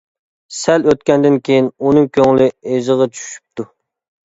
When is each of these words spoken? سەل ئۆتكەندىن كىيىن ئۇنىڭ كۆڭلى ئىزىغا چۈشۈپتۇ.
سەل 0.59 0.87
ئۆتكەندىن 0.93 1.37
كىيىن 1.49 1.69
ئۇنىڭ 1.77 2.09
كۆڭلى 2.19 2.49
ئىزىغا 2.73 3.11
چۈشۈپتۇ. 3.15 3.71